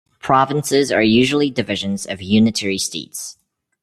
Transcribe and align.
Provinces 0.19 0.91
are 0.91 1.03
usually 1.03 1.51
divisions 1.51 2.07
of 2.07 2.23
unitary 2.23 2.79
states. 2.79 3.37